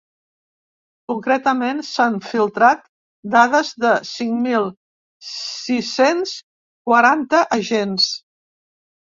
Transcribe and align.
Concretament, 1.11 1.83
s’han 1.89 2.17
filtrat 2.27 2.81
dades 3.35 3.69
de 3.85 3.91
cinc 4.13 4.41
mil 4.47 4.65
sis-cents 5.29 6.35
quaranta 6.91 7.45
agents. 7.61 8.11